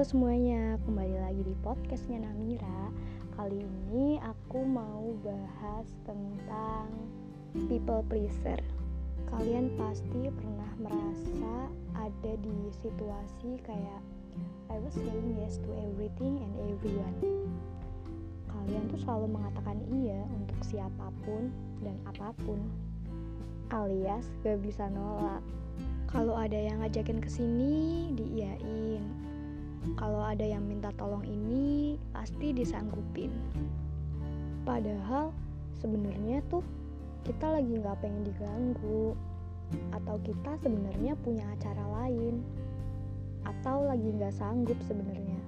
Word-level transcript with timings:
Semuanya, 0.00 0.80
kembali 0.88 1.12
lagi 1.20 1.44
di 1.44 1.52
podcastnya 1.60 2.24
Namira. 2.24 2.88
Kali 3.36 3.60
ini 3.60 4.16
aku 4.24 4.64
mau 4.64 5.12
bahas 5.20 5.84
tentang 6.08 6.88
people 7.68 8.00
pleaser. 8.08 8.56
Kalian 9.28 9.76
pasti 9.76 10.32
pernah 10.32 10.72
merasa 10.80 11.68
ada 11.92 12.32
di 12.40 12.72
situasi 12.80 13.60
kayak 13.60 14.00
I 14.72 14.80
was 14.80 14.96
saying 14.96 15.36
yes 15.36 15.60
to 15.68 15.70
everything 15.76 16.48
and 16.48 16.52
everyone. 16.72 17.20
Kalian 18.48 18.88
tuh 18.88 19.04
selalu 19.04 19.36
mengatakan 19.36 19.84
iya 20.00 20.24
untuk 20.32 20.64
siapa 20.64 21.12
pun 21.28 21.52
dan 21.84 22.00
apa 22.08 22.32
pun. 22.48 22.56
Alias 23.68 24.24
gak 24.48 24.64
bisa 24.64 24.88
nolak. 24.88 25.44
Kalau 26.08 26.40
ada 26.40 26.56
yang 26.56 26.80
ngajakin 26.80 27.20
ke 27.20 27.28
sini, 27.28 28.08
diiyain. 28.16 29.29
Kalau 29.96 30.20
ada 30.20 30.44
yang 30.44 30.64
minta 30.64 30.92
tolong 30.96 31.24
ini, 31.24 31.96
pasti 32.12 32.52
disanggupin. 32.52 33.32
Padahal 34.64 35.32
sebenarnya 35.80 36.44
tuh 36.52 36.60
kita 37.24 37.58
lagi 37.58 37.80
nggak 37.80 37.98
pengen 38.04 38.22
diganggu, 38.28 39.16
atau 39.94 40.16
kita 40.20 40.58
sebenarnya 40.60 41.16
punya 41.20 41.44
acara 41.56 41.84
lain, 42.04 42.44
atau 43.48 43.88
lagi 43.88 44.08
nggak 44.10 44.36
sanggup 44.36 44.76
sebenarnya. 44.84 45.40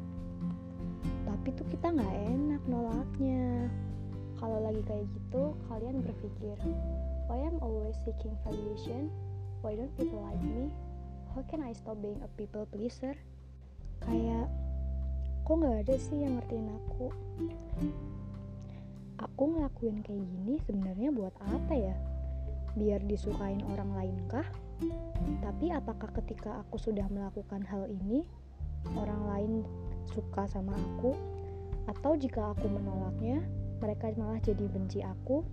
Tapi 1.29 1.49
tuh 1.53 1.67
kita 1.69 1.93
nggak 1.93 2.15
enak 2.33 2.62
nolaknya. 2.69 3.69
Kalau 4.41 4.59
lagi 4.65 4.83
kayak 4.89 5.07
gitu, 5.12 5.55
kalian 5.71 6.03
berpikir, 6.03 6.57
why 7.31 7.39
I'm 7.45 7.62
always 7.62 7.95
seeking 8.03 8.35
validation? 8.43 9.12
why 9.62 9.77
don't 9.77 9.97
people 9.97 10.21
like 10.27 10.43
me 10.43 10.71
how 11.34 11.43
can 11.47 11.62
I 11.62 11.73
stop 11.73 12.03
being 12.03 12.21
a 12.23 12.28
people 12.37 12.67
pleaser 12.67 13.15
kayak 14.06 14.47
kok 15.42 15.55
nggak 15.58 15.78
ada 15.86 15.95
sih 15.98 16.19
yang 16.22 16.39
ngertiin 16.39 16.69
aku? 16.70 17.06
Aku 19.22 19.42
ngelakuin 19.55 20.03
kayak 20.03 20.22
gini 20.22 20.55
sebenarnya 20.67 21.11
buat 21.14 21.34
apa 21.42 21.75
ya? 21.75 21.94
Biar 22.75 23.03
disukain 23.06 23.62
orang 23.70 23.91
lain 23.94 24.17
kah? 24.27 24.47
Tapi 25.42 25.70
apakah 25.70 26.11
ketika 26.22 26.62
aku 26.67 26.78
sudah 26.78 27.06
melakukan 27.06 27.62
hal 27.67 27.86
ini 27.86 28.27
orang 28.98 29.22
lain 29.31 29.53
suka 30.11 30.47
sama 30.50 30.75
aku? 30.75 31.14
Atau 31.87 32.19
jika 32.19 32.55
aku 32.55 32.66
menolaknya 32.66 33.42
mereka 33.78 34.11
malah 34.19 34.42
jadi 34.42 34.66
benci 34.70 35.03
aku? 35.03 35.47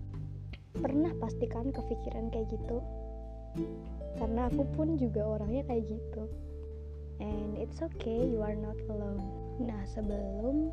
Pernah 0.78 1.13
pastikan 1.17 1.69
kepikiran 1.73 2.30
kayak 2.34 2.50
gitu? 2.50 2.81
Karena 4.17 4.50
aku 4.50 4.66
pun 4.78 4.97
juga 4.97 5.25
orangnya 5.25 5.66
kayak 5.66 5.89
gitu 5.89 6.48
and 7.20 7.56
it's 7.59 7.84
okay 7.84 8.28
you 8.28 8.39
are 8.42 8.56
not 8.56 8.75
alone. 8.92 9.23
Nah 9.59 9.84
sebelum 9.88 10.72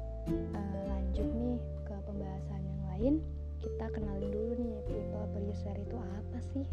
uh, 0.55 0.81
lanjut 0.91 1.27
nih 1.27 1.59
ke 1.87 1.95
pembahasan 2.07 2.63
yang 2.63 2.83
lain 2.95 3.15
kita 3.63 3.87
kenalin 3.91 4.31
dulu 4.31 4.53
nih 4.59 4.79
people 4.87 5.27
pleaser 5.35 5.77
itu 5.77 5.97
apa 5.99 6.39
sih? 6.55 6.67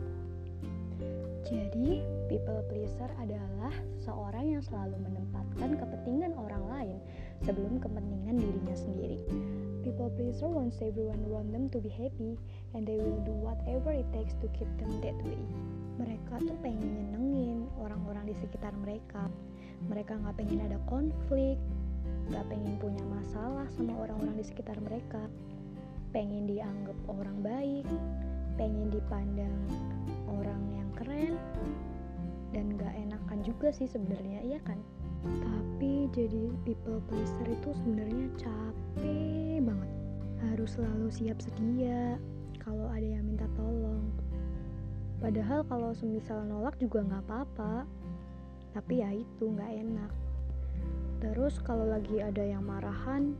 Jadi, 1.43 1.99
people 2.31 2.63
pleaser 2.71 3.11
adalah 3.19 3.75
seorang 3.99 4.55
yang 4.55 4.63
selalu 4.63 4.95
menempatkan 5.03 5.75
kepentingan 5.75 6.31
orang 6.39 6.63
lain 6.71 6.97
sebelum 7.43 7.83
kepentingan 7.83 8.39
dirinya 8.39 8.75
sendiri. 8.77 9.19
People 9.83 10.07
pleaser 10.15 10.47
wants 10.47 10.79
everyone 10.79 11.19
around 11.27 11.51
them 11.51 11.67
to 11.67 11.83
be 11.83 11.91
happy 11.91 12.39
and 12.71 12.87
they 12.87 12.95
will 12.95 13.19
do 13.27 13.35
whatever 13.35 13.91
it 13.91 14.07
takes 14.15 14.31
to 14.39 14.47
keep 14.55 14.71
them 14.79 14.89
that 15.03 15.17
way. 15.27 15.43
Mereka 15.99 16.47
tuh 16.47 16.55
pengen 16.63 17.11
nyenengin 17.11 17.67
orang-orang 17.75 18.31
di 18.31 18.35
sekitar 18.39 18.71
mereka 18.79 19.27
mereka 19.87 20.15
nggak 20.19 20.35
pengen 20.39 20.63
ada 20.65 20.79
konflik 20.87 21.57
nggak 22.31 22.45
pengen 22.47 22.79
punya 22.79 23.03
masalah 23.11 23.67
sama 23.75 23.99
orang-orang 23.99 24.39
di 24.39 24.45
sekitar 24.47 24.79
mereka. 24.79 25.27
Pengen 26.15 26.45
dianggap 26.47 26.95
orang 27.09 27.41
baik 27.41 27.87
pengen 28.53 28.93
dipandang 28.93 29.57
orang 30.29 30.61
yang 30.69 30.89
keren 30.93 31.33
dan 32.53 32.77
gak 32.77 32.93
enakan 32.93 33.39
juga 33.41 33.73
sih 33.73 33.89
sebenarnya 33.89 34.45
iya 34.45 34.59
kan? 34.61 34.77
Tapi 35.25 36.11
jadi 36.13 36.53
people 36.67 37.01
pleaser 37.09 37.47
itu 37.49 37.69
sebenarnya 37.81 38.27
capek 38.37 39.63
banget. 39.63 39.91
Harus 40.51 40.77
selalu 40.77 41.07
siap 41.09 41.39
sedia 41.41 42.19
kalau 42.61 42.85
ada 42.93 43.07
yang 43.17 43.25
minta 43.25 43.49
tolong. 43.57 44.05
Padahal 45.17 45.63
kalau 45.65 45.95
semisal 45.95 46.45
nolak 46.45 46.75
juga 46.77 47.01
nggak 47.01 47.23
apa-apa. 47.25 47.87
Tapi 48.73 49.05
ya 49.05 49.09
itu 49.13 49.43
nggak 49.53 49.71
enak. 49.85 50.11
Terus 51.21 51.61
kalau 51.61 51.87
lagi 51.87 52.19
ada 52.19 52.43
yang 52.43 52.65
marahan, 52.65 53.37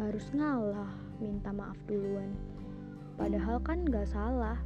harus 0.00 0.26
ngalah, 0.32 0.90
minta 1.20 1.52
maaf 1.52 1.76
duluan. 1.86 2.34
Padahal 3.20 3.60
kan 3.60 3.84
nggak 3.84 4.08
salah. 4.08 4.56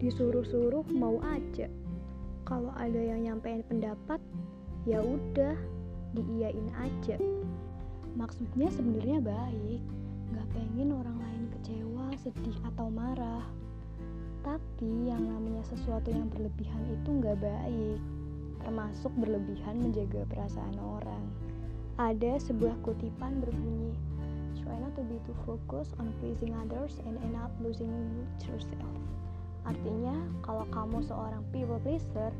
Disuruh-suruh 0.00 0.88
mau 0.90 1.20
aja. 1.22 1.68
Kalau 2.42 2.72
ada 2.74 2.98
yang 2.98 3.22
nyampein 3.22 3.62
pendapat, 3.62 4.18
ya 4.88 4.98
udah, 4.98 5.54
diiyain 6.16 6.68
aja. 6.74 7.20
Maksudnya 8.18 8.72
sebenarnya 8.72 9.22
baik, 9.22 9.80
nggak 10.34 10.48
pengen 10.56 10.90
orang 10.96 11.16
lain 11.22 11.44
kecewa, 11.54 12.10
sedih 12.18 12.58
atau 12.66 12.90
marah 12.90 13.46
tapi 14.42 15.06
yang 15.06 15.22
namanya 15.22 15.62
sesuatu 15.70 16.10
yang 16.10 16.26
berlebihan 16.26 16.82
itu 16.90 17.08
nggak 17.14 17.38
baik, 17.38 18.00
termasuk 18.62 19.12
berlebihan 19.18 19.82
menjaga 19.82 20.22
perasaan 20.30 20.78
orang. 20.78 21.24
Ada 22.00 22.40
sebuah 22.40 22.80
kutipan 22.86 23.42
berbunyi, 23.44 23.92
Try 24.62 24.78
not 24.78 24.94
to 24.94 25.02
be 25.04 25.18
too 25.26 25.34
focused 25.42 25.92
on 25.98 26.14
pleasing 26.22 26.54
others 26.54 26.96
and 27.04 27.18
end 27.20 27.34
up 27.36 27.50
losing 27.58 27.90
yourself. 28.46 28.96
Artinya, 29.66 30.14
kalau 30.40 30.64
kamu 30.70 31.02
seorang 31.02 31.42
people 31.50 31.82
pleaser, 31.82 32.30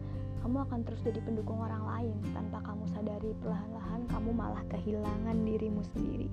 kamu 0.43 0.67
akan 0.67 0.81
terus 0.87 1.03
jadi 1.07 1.23
pendukung 1.23 1.63
orang 1.63 1.83
lain 1.87 2.17
tanpa 2.35 2.59
kamu 2.67 2.83
sadari 2.91 3.31
perlahan-lahan 3.43 4.03
kamu 4.11 4.31
malah 4.35 4.65
kehilangan 4.71 5.37
dirimu 5.47 5.83
sendiri. 5.95 6.31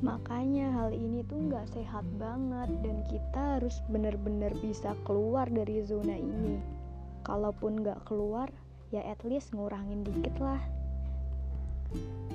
Makanya 0.00 0.72
hal 0.76 0.96
ini 0.96 1.20
tuh 1.28 1.48
nggak 1.48 1.68
sehat 1.72 2.04
banget 2.16 2.68
dan 2.80 3.04
kita 3.08 3.60
harus 3.60 3.80
benar-benar 3.92 4.52
bisa 4.60 4.96
keluar 5.04 5.48
dari 5.48 5.84
zona 5.84 6.16
ini. 6.16 6.60
Kalaupun 7.24 7.84
nggak 7.84 8.08
keluar, 8.08 8.48
ya 8.90 9.06
at 9.06 9.22
least 9.22 9.54
ngurangin 9.54 10.02
dikit 10.02 10.34
lah. 10.42 10.62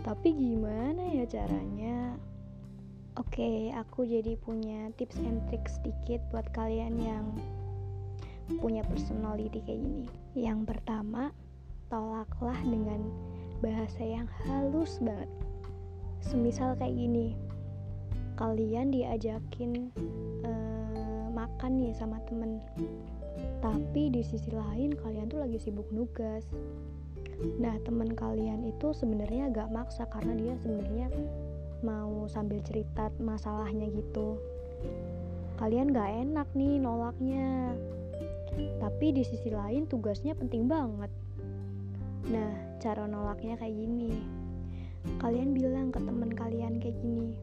Tapi 0.03 0.35
gimana 0.35 1.11
ya 1.15 1.25
caranya? 1.27 2.15
Oke, 3.15 3.71
aku 3.71 4.03
jadi 4.03 4.35
punya 4.35 4.91
tips 4.99 5.15
and 5.23 5.39
tricks 5.47 5.79
sedikit 5.79 6.19
buat 6.35 6.43
kalian 6.51 6.99
yang 6.99 7.25
punya 8.59 8.83
personality 8.83 9.63
kayak 9.63 9.79
gini. 9.79 10.05
Yang 10.35 10.75
pertama, 10.75 11.31
tolaklah 11.87 12.59
dengan 12.67 13.07
bahasa 13.63 14.03
yang 14.03 14.27
halus 14.43 14.99
banget. 14.99 15.31
Semisal 16.19 16.75
kayak 16.75 16.91
gini, 16.91 17.39
kalian 18.35 18.91
diajakin 18.91 19.89
uh, 20.43 21.31
makan 21.31 21.79
nih 21.79 21.95
sama 21.95 22.19
temen 22.27 22.59
tapi 23.65 24.13
di 24.13 24.21
sisi 24.21 24.53
lain 24.53 24.93
kalian 24.93 25.25
tuh 25.25 25.41
lagi 25.41 25.57
sibuk 25.57 25.89
nugas. 25.89 26.45
Nah 27.57 27.73
temen 27.81 28.13
kalian 28.13 28.61
itu 28.69 28.93
sebenarnya 28.93 29.49
agak 29.49 29.73
maksa 29.73 30.05
karena 30.05 30.37
dia 30.37 30.53
sebenarnya 30.61 31.09
mau 31.81 32.29
sambil 32.29 32.61
cerita 32.61 33.09
masalahnya 33.17 33.89
gitu. 33.89 34.37
Kalian 35.57 35.97
gak 35.97 36.13
enak 36.13 36.47
nih 36.53 36.77
nolaknya. 36.77 37.73
Tapi 38.77 39.17
di 39.17 39.25
sisi 39.25 39.49
lain 39.49 39.89
tugasnya 39.89 40.37
penting 40.37 40.69
banget. 40.69 41.09
Nah 42.29 42.77
cara 42.77 43.09
nolaknya 43.09 43.57
kayak 43.57 43.73
gini. 43.73 44.13
Kalian 45.17 45.57
bilang 45.57 45.89
ke 45.89 45.97
temen 46.05 46.29
kalian 46.37 46.77
kayak 46.77 46.97
gini 47.01 47.33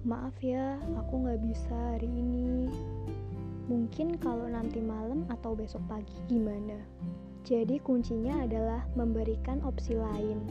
Maaf 0.00 0.32
ya, 0.40 0.80
aku 0.96 1.28
nggak 1.28 1.44
bisa 1.44 1.76
hari 1.92 2.08
ini. 2.08 2.72
Mungkin 3.70 4.18
kalau 4.18 4.50
nanti 4.50 4.82
malam 4.82 5.22
atau 5.30 5.54
besok 5.54 5.78
pagi 5.86 6.18
gimana? 6.26 6.74
Jadi 7.46 7.78
kuncinya 7.78 8.42
adalah 8.42 8.82
memberikan 8.98 9.62
opsi 9.62 9.94
lain, 9.94 10.42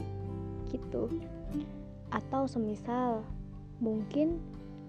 gitu. 0.72 1.12
Atau 2.08 2.48
semisal, 2.48 3.20
mungkin 3.84 4.40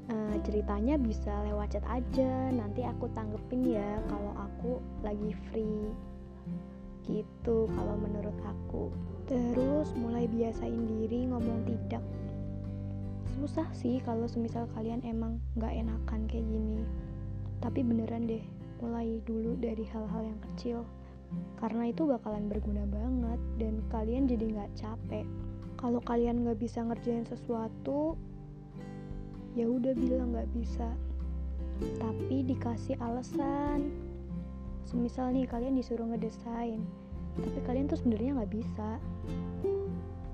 uh, 0.08 0.40
ceritanya 0.48 0.96
bisa 0.96 1.44
lewat 1.44 1.76
chat 1.76 1.84
aja. 1.92 2.56
Nanti 2.56 2.88
aku 2.88 3.12
tanggepin 3.12 3.68
ya 3.68 4.00
kalau 4.08 4.32
aku 4.40 4.80
lagi 5.04 5.36
free. 5.52 5.92
Gitu 7.12 7.68
kalau 7.68 8.00
menurut 8.00 8.38
aku. 8.48 8.96
Terus 9.28 9.92
mulai 10.00 10.32
biasain 10.32 10.88
diri 10.88 11.28
ngomong 11.28 11.68
tidak 11.68 12.04
susah 13.42 13.66
sih 13.74 13.98
kalau 14.06 14.30
semisal 14.30 14.70
kalian 14.78 15.02
emang 15.02 15.42
gak 15.58 15.74
enakan 15.74 16.30
kayak 16.30 16.46
gini 16.46 16.86
tapi 17.62 17.86
beneran 17.86 18.26
deh 18.26 18.42
mulai 18.82 19.22
dulu 19.24 19.54
dari 19.62 19.86
hal-hal 19.94 20.34
yang 20.34 20.40
kecil. 20.52 20.84
Karena 21.62 21.88
itu 21.88 22.04
bakalan 22.10 22.52
berguna 22.52 22.84
banget 22.90 23.40
dan 23.62 23.80
kalian 23.94 24.28
jadi 24.28 24.46
nggak 24.52 24.72
capek. 24.76 25.26
Kalau 25.80 26.02
kalian 26.04 26.44
nggak 26.44 26.60
bisa 26.60 26.84
ngerjain 26.84 27.24
sesuatu 27.24 28.20
ya 29.56 29.70
udah 29.70 29.94
bilang 29.96 30.34
nggak 30.36 30.50
bisa. 30.52 30.90
Tapi 32.02 32.44
dikasih 32.44 33.00
alasan. 33.00 33.94
Semisal 34.84 35.32
nih 35.32 35.48
kalian 35.48 35.78
disuruh 35.78 36.10
ngedesain 36.10 36.84
tapi 37.32 37.64
kalian 37.64 37.88
tuh 37.88 37.96
sebenarnya 37.96 38.44
nggak 38.44 38.52
bisa. 38.52 39.00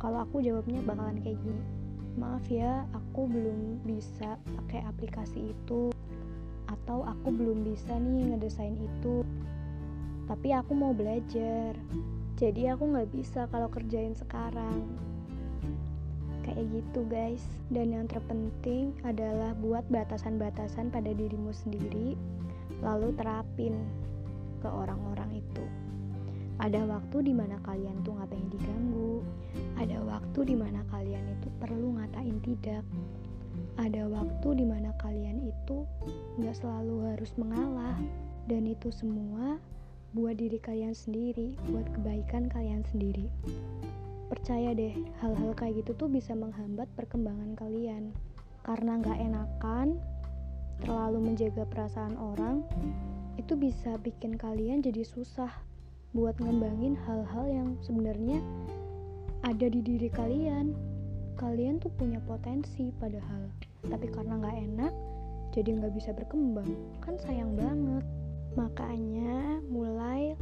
Kalau 0.01 0.25
aku 0.25 0.41
jawabnya 0.41 0.81
bakalan 0.81 1.21
kayak 1.21 1.37
gini 1.45 1.77
maaf 2.17 2.49
ya 2.49 2.81
aku 2.97 3.29
belum 3.29 3.85
bisa 3.85 4.41
pakai 4.57 4.81
aplikasi 4.89 5.53
itu 5.53 5.93
atau 6.87 7.03
aku 7.03 7.35
belum 7.35 7.67
bisa 7.67 7.99
nih 7.99 8.31
ngedesain 8.31 8.79
itu. 8.79 9.19
Tapi 10.23 10.55
aku 10.55 10.71
mau 10.71 10.95
belajar. 10.95 11.75
Jadi 12.39 12.71
aku 12.71 12.95
nggak 12.95 13.11
bisa 13.11 13.43
kalau 13.51 13.67
kerjain 13.67 14.15
sekarang. 14.15 14.87
Kayak 16.47 16.63
gitu 16.71 17.03
guys. 17.11 17.43
Dan 17.67 17.91
yang 17.91 18.07
terpenting 18.07 18.95
adalah 19.03 19.51
buat 19.59 19.83
batasan-batasan 19.91 20.87
pada 20.87 21.11
dirimu 21.11 21.51
sendiri 21.51 22.15
lalu 22.79 23.11
terapin 23.19 23.75
ke 24.63 24.71
orang-orang 24.71 25.43
itu. 25.43 25.67
Ada 26.63 26.87
waktu 26.87 27.19
di 27.19 27.33
mana 27.35 27.59
kalian 27.67 27.99
tuh 28.07 28.15
nggak 28.15 28.31
pengen 28.31 28.47
diganggu. 28.47 29.19
Ada 29.75 29.99
waktu 30.07 30.39
di 30.47 30.55
mana 30.55 30.87
kalian 30.87 31.35
itu 31.35 31.51
perlu 31.59 31.99
ngatain 31.99 32.39
tidak. 32.47 32.87
Ada 33.75 34.07
waktu 34.07 34.26
selalu 36.57 37.13
harus 37.13 37.29
mengalah 37.37 37.93
dan 38.49 38.65
itu 38.65 38.89
semua 38.89 39.61
buat 40.17 40.33
diri 40.33 40.57
kalian 40.57 40.97
sendiri, 40.97 41.53
buat 41.69 41.85
kebaikan 41.93 42.49
kalian 42.49 42.81
sendiri. 42.89 43.29
Percaya 44.27 44.73
deh, 44.73 44.97
hal-hal 45.21 45.53
kayak 45.53 45.85
gitu 45.85 45.93
tuh 45.93 46.09
bisa 46.09 46.33
menghambat 46.33 46.89
perkembangan 46.97 47.53
kalian. 47.53 48.09
Karena 48.65 48.97
nggak 48.97 49.19
enakan, 49.21 50.01
terlalu 50.81 51.31
menjaga 51.31 51.63
perasaan 51.69 52.17
orang, 52.17 52.65
itu 53.37 53.53
bisa 53.53 53.95
bikin 54.01 54.35
kalian 54.35 54.81
jadi 54.81 55.05
susah 55.05 55.53
buat 56.17 56.33
ngembangin 56.41 56.97
hal-hal 57.05 57.45
yang 57.45 57.69
sebenarnya 57.85 58.41
ada 59.45 59.67
di 59.69 59.85
diri 59.85 60.09
kalian. 60.09 60.73
Kalian 61.37 61.77
tuh 61.77 61.93
punya 61.93 62.17
potensi 62.25 62.89
padahal, 62.97 63.45
tapi 63.85 64.09
karena 64.09 64.41
nggak 64.41 64.57
enak, 64.57 64.93
jadi 65.55 65.79
nggak 65.79 65.93
bisa 65.95 66.11
berkembang. 66.11 66.67
Kan 66.99 67.15
sayang 67.21 67.55
banget. 67.55 68.03
Makanya 68.57 69.61
mulai 69.69 70.33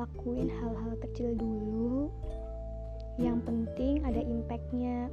lakuin 0.00 0.48
hal-hal 0.48 0.96
kecil 1.04 1.36
dulu. 1.36 2.08
Yang 3.18 3.38
penting 3.44 3.94
ada 4.06 4.22
impactnya. 4.22 5.12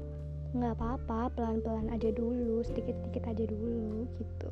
Nggak 0.56 0.80
apa-apa, 0.80 1.36
pelan-pelan 1.36 1.92
aja 1.92 2.16
dulu, 2.16 2.64
sedikit-sedikit 2.64 3.28
aja 3.28 3.44
dulu 3.44 4.08
gitu. 4.16 4.50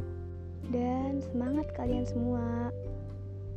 Dan 0.70 1.24
semangat 1.24 1.72
kalian 1.74 2.04
semua. 2.04 2.70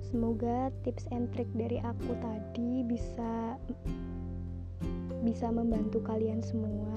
Semoga 0.07 0.71
tips 0.87 1.11
and 1.11 1.27
trick 1.35 1.51
dari 1.59 1.83
aku 1.83 2.15
tadi 2.23 2.87
bisa 2.87 3.59
bisa 5.27 5.51
membantu 5.51 5.99
kalian 6.07 6.39
semua 6.39 6.96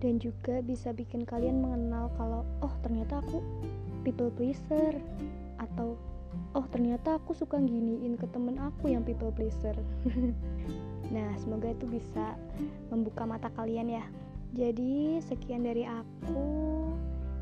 dan 0.00 0.16
juga 0.16 0.64
bisa 0.64 0.90
bikin 0.96 1.28
kalian 1.28 1.60
mengenal 1.60 2.08
kalau 2.16 2.42
oh 2.64 2.74
ternyata 2.80 3.20
aku 3.20 3.44
people 4.02 4.32
pleaser. 4.32 4.96
Atau 5.60 6.00
oh 6.56 6.66
ternyata 6.72 7.20
aku 7.20 7.36
suka 7.36 7.60
giniin 7.60 8.16
ke 8.16 8.26
temen 8.32 8.56
aku 8.58 8.90
yang 8.90 9.04
people 9.04 9.30
pleaser. 9.30 9.76
Nah 11.10 11.34
semoga 11.42 11.74
itu 11.74 11.90
bisa 11.90 12.38
membuka 12.86 13.26
mata 13.26 13.50
kalian 13.58 13.90
ya. 13.90 14.06
Jadi 14.54 15.18
sekian 15.18 15.66
dari 15.66 15.82
aku 15.82 16.46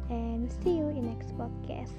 and 0.09 0.49
see 0.65 0.81
you 0.81 0.89
in 0.89 1.05
next 1.05 1.37
podcast 1.37 1.93